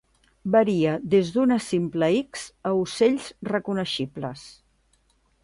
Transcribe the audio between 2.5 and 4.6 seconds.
a ocells reconeixibles.